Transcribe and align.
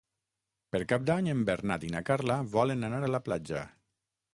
Per 0.75 0.81
Cap 0.93 1.05
d'Any 1.11 1.29
en 1.35 1.45
Bernat 1.51 1.87
i 1.91 1.95
na 1.99 2.03
Carla 2.11 2.41
volen 2.59 2.89
anar 2.91 3.07
a 3.11 3.15
la 3.19 3.25
platja. 3.31 3.67